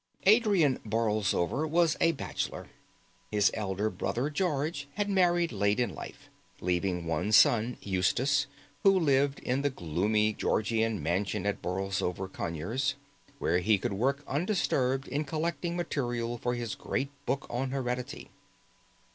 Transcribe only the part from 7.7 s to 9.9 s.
Eustace, who lived in the